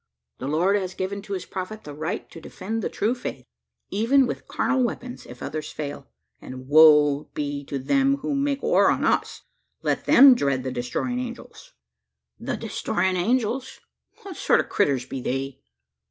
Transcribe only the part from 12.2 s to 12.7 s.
"The